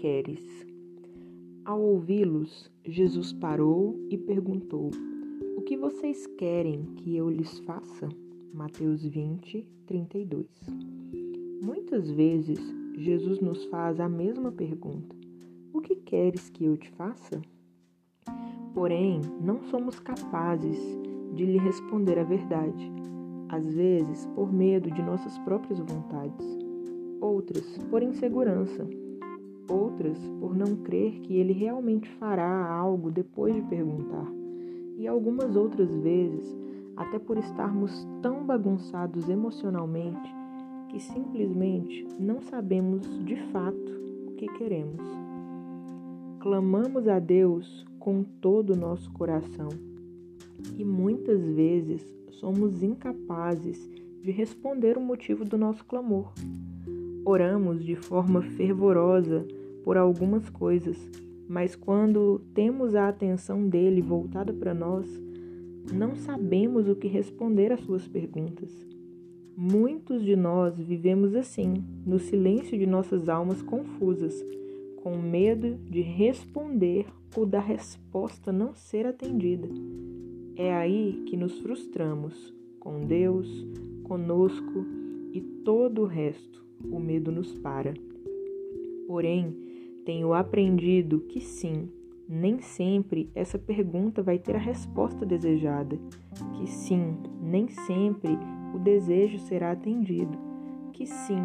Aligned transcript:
queres? 0.00 0.42
Ao 1.62 1.78
ouvi-los, 1.78 2.70
Jesus 2.86 3.34
parou 3.34 3.94
e 4.08 4.16
perguntou: 4.16 4.90
O 5.58 5.60
que 5.60 5.76
vocês 5.76 6.26
querem 6.38 6.86
que 6.96 7.14
eu 7.14 7.28
lhes 7.28 7.58
faça? 7.60 8.08
Mateus 8.54 9.04
20, 9.04 9.68
32. 9.86 10.46
Muitas 11.62 12.10
vezes, 12.10 12.58
Jesus 12.96 13.40
nos 13.40 13.66
faz 13.66 14.00
a 14.00 14.08
mesma 14.08 14.50
pergunta: 14.50 15.14
O 15.70 15.82
que 15.82 15.96
queres 15.96 16.48
que 16.48 16.64
eu 16.64 16.78
te 16.78 16.90
faça? 16.92 17.42
Porém, 18.72 19.20
não 19.38 19.62
somos 19.64 20.00
capazes 20.00 20.78
de 21.34 21.44
lhe 21.44 21.58
responder 21.58 22.18
a 22.18 22.24
verdade, 22.24 22.90
às 23.50 23.70
vezes 23.74 24.24
por 24.34 24.50
medo 24.50 24.90
de 24.90 25.02
nossas 25.02 25.36
próprias 25.40 25.78
vontades, 25.78 26.46
outras 27.20 27.76
por 27.90 28.02
insegurança, 28.02 28.88
outras 29.70 30.18
por 30.40 30.56
não 30.56 30.76
crer 30.76 31.20
que 31.20 31.36
ele 31.36 31.52
realmente 31.52 32.08
fará 32.18 32.68
algo 32.70 33.10
depois 33.10 33.54
de 33.54 33.62
perguntar, 33.62 34.26
e 34.98 35.06
algumas 35.06 35.56
outras 35.56 35.90
vezes 36.02 36.58
até 36.96 37.18
por 37.18 37.38
estarmos 37.38 38.06
tão 38.20 38.44
bagunçados 38.44 39.28
emocionalmente 39.28 40.34
que 40.90 41.00
simplesmente 41.00 42.06
não 42.18 42.42
sabemos 42.42 43.06
de 43.24 43.36
fato 43.52 44.00
o 44.26 44.32
que 44.32 44.46
queremos. 44.58 45.00
Clamamos 46.40 47.06
a 47.06 47.18
Deus 47.18 47.86
com 47.98 48.22
todo 48.22 48.74
o 48.74 48.76
nosso 48.76 49.10
coração 49.12 49.68
e 50.76 50.84
muitas 50.84 51.40
vezes 51.42 52.04
somos 52.30 52.82
incapazes 52.82 53.88
de 54.22 54.30
responder 54.30 54.98
o 54.98 55.00
motivo 55.00 55.44
do 55.44 55.56
nosso 55.56 55.84
clamor. 55.84 56.32
Oramos 57.24 57.84
de 57.84 57.94
forma 57.94 58.42
fervorosa 58.42 59.46
por 59.84 59.96
algumas 59.96 60.48
coisas, 60.48 60.96
mas 61.48 61.74
quando 61.74 62.40
temos 62.54 62.94
a 62.94 63.08
atenção 63.08 63.68
dele 63.68 64.00
voltada 64.00 64.52
para 64.52 64.72
nós, 64.72 65.06
não 65.92 66.14
sabemos 66.14 66.88
o 66.88 66.94
que 66.94 67.08
responder 67.08 67.72
às 67.72 67.80
suas 67.80 68.06
perguntas. 68.06 68.70
Muitos 69.56 70.22
de 70.22 70.36
nós 70.36 70.78
vivemos 70.78 71.34
assim, 71.34 71.84
no 72.06 72.18
silêncio 72.18 72.78
de 72.78 72.86
nossas 72.86 73.28
almas 73.28 73.60
confusas, 73.62 74.44
com 75.02 75.16
medo 75.16 75.76
de 75.90 76.00
responder 76.00 77.06
ou 77.36 77.44
da 77.44 77.60
resposta 77.60 78.52
não 78.52 78.74
ser 78.74 79.06
atendida. 79.06 79.68
É 80.56 80.72
aí 80.74 81.24
que 81.26 81.36
nos 81.36 81.58
frustramos 81.60 82.54
com 82.78 83.06
Deus, 83.06 83.66
conosco 84.04 84.86
e 85.32 85.40
todo 85.40 86.02
o 86.02 86.06
resto. 86.06 86.64
O 86.90 86.98
medo 86.98 87.30
nos 87.30 87.52
para. 87.54 87.92
Porém, 89.06 89.54
tenho 90.04 90.32
aprendido 90.32 91.20
que 91.20 91.40
sim, 91.40 91.88
nem 92.28 92.60
sempre 92.60 93.30
essa 93.34 93.58
pergunta 93.58 94.22
vai 94.22 94.38
ter 94.38 94.54
a 94.54 94.58
resposta 94.58 95.26
desejada, 95.26 95.98
que 96.54 96.66
sim, 96.66 97.16
nem 97.42 97.68
sempre 97.68 98.38
o 98.74 98.78
desejo 98.78 99.38
será 99.38 99.72
atendido, 99.72 100.38
que 100.92 101.06
sim, 101.06 101.42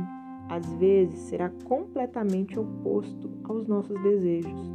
às 0.47 0.72
vezes 0.75 1.20
será 1.22 1.50
completamente 1.64 2.59
oposto 2.59 3.31
aos 3.44 3.67
nossos 3.67 4.00
desejos. 4.03 4.72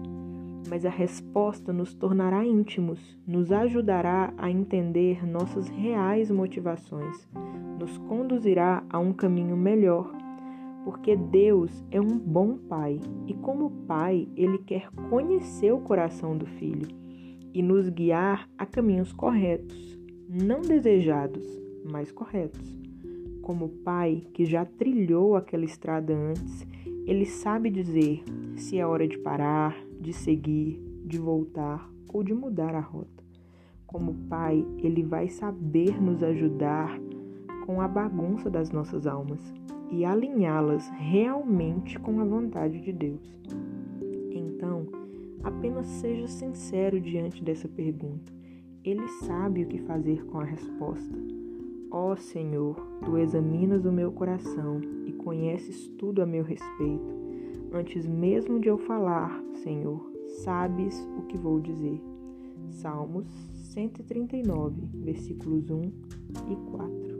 Mas 0.68 0.84
a 0.84 0.90
resposta 0.90 1.72
nos 1.72 1.94
tornará 1.94 2.44
íntimos, 2.44 3.18
nos 3.26 3.50
ajudará 3.50 4.34
a 4.36 4.50
entender 4.50 5.26
nossas 5.26 5.68
reais 5.68 6.30
motivações, 6.30 7.28
nos 7.78 7.96
conduzirá 7.98 8.84
a 8.90 8.98
um 8.98 9.12
caminho 9.12 9.56
melhor 9.56 10.12
porque 10.84 11.16
Deus 11.16 11.84
é 11.90 12.00
um 12.00 12.18
bom 12.18 12.56
pai 12.56 12.98
e, 13.26 13.34
como 13.34 13.70
pai, 13.86 14.28
ele 14.36 14.58
quer 14.58 14.90
conhecer 15.08 15.72
o 15.72 15.80
coração 15.80 16.36
do 16.36 16.46
filho 16.46 16.88
e 17.52 17.62
nos 17.62 17.88
guiar 17.88 18.48
a 18.56 18.64
caminhos 18.64 19.12
corretos, 19.12 19.98
não 20.28 20.60
desejados, 20.60 21.44
mas 21.90 22.10
corretos. 22.12 22.80
Como 23.42 23.68
pai 23.68 24.24
que 24.32 24.44
já 24.44 24.64
trilhou 24.64 25.36
aquela 25.36 25.64
estrada 25.64 26.14
antes, 26.14 26.66
ele 27.06 27.26
sabe 27.26 27.70
dizer 27.70 28.22
se 28.56 28.78
é 28.78 28.86
hora 28.86 29.08
de 29.08 29.18
parar, 29.18 29.76
de 30.00 30.12
seguir, 30.12 30.80
de 31.04 31.18
voltar 31.18 31.90
ou 32.12 32.22
de 32.22 32.32
mudar 32.32 32.74
a 32.74 32.80
rota. 32.80 33.24
Como 33.86 34.14
pai, 34.28 34.64
ele 34.78 35.02
vai 35.02 35.28
saber 35.28 36.00
nos 36.00 36.22
ajudar 36.22 36.96
com 37.70 37.80
a 37.80 37.86
bagunça 37.86 38.50
das 38.50 38.72
nossas 38.72 39.06
almas 39.06 39.54
e 39.92 40.04
alinhá-las 40.04 40.88
realmente 40.88 42.00
com 42.00 42.20
a 42.20 42.24
vontade 42.24 42.80
de 42.80 42.92
Deus. 42.92 43.40
Então, 44.32 44.88
apenas 45.44 45.86
seja 45.86 46.26
sincero 46.26 47.00
diante 47.00 47.44
dessa 47.44 47.68
pergunta. 47.68 48.32
Ele 48.82 49.06
sabe 49.24 49.62
o 49.62 49.68
que 49.68 49.78
fazer 49.78 50.24
com 50.26 50.40
a 50.40 50.44
resposta. 50.44 51.16
Ó 51.92 52.10
oh, 52.10 52.16
Senhor, 52.16 52.74
tu 53.04 53.16
examinas 53.16 53.84
o 53.84 53.92
meu 53.92 54.10
coração 54.10 54.80
e 55.06 55.12
conheces 55.12 55.86
tudo 55.96 56.22
a 56.22 56.26
meu 56.26 56.42
respeito. 56.42 57.14
Antes 57.72 58.04
mesmo 58.04 58.58
de 58.58 58.66
eu 58.66 58.78
falar, 58.78 59.40
Senhor, 59.62 60.10
sabes 60.42 61.08
o 61.16 61.22
que 61.22 61.38
vou 61.38 61.60
dizer. 61.60 62.02
Salmos 62.68 63.28
139, 63.54 64.88
versículos 65.04 65.70
1 65.70 65.82
e 66.50 66.56
4. 66.72 67.19